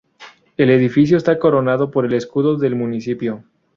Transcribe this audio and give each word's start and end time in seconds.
El 0.57 0.71
edificio 0.71 1.15
está 1.15 1.37
coronado 1.37 1.91
por 1.91 2.07
el 2.07 2.13
escudo 2.13 2.55
del 2.57 2.73
municipio. 2.75 3.43